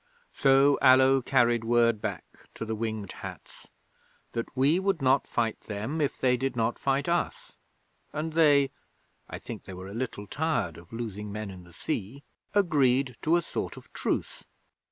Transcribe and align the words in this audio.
'So 0.33 0.79
Allo 0.81 1.21
carried 1.21 1.63
word 1.63 2.01
back 2.01 2.23
to 2.55 2.65
the 2.65 2.73
Winged 2.75 3.11
Hats 3.11 3.67
that 4.31 4.47
we 4.57 4.79
would 4.79 4.99
not 4.99 5.27
fight 5.27 5.61
them 5.67 6.01
if 6.01 6.19
they 6.19 6.35
did 6.35 6.55
not 6.55 6.79
fight 6.79 7.07
us; 7.07 7.55
and 8.11 8.33
they 8.33 8.71
(I 9.29 9.37
think 9.37 9.65
they 9.65 9.75
were 9.75 9.87
a 9.87 9.93
little 9.93 10.25
tired 10.25 10.77
of 10.77 10.91
losing 10.91 11.31
men 11.31 11.51
in 11.51 11.65
the 11.65 11.71
sea) 11.73 12.23
agreed 12.55 13.15
to 13.21 13.35
a 13.37 13.43
sort 13.43 13.77
of 13.77 13.93
truce. 13.93 14.43